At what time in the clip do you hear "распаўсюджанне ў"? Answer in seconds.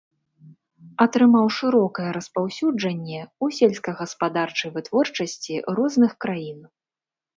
2.17-3.45